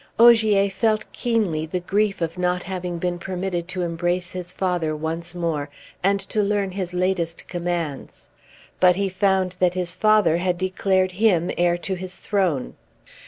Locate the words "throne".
12.15-12.73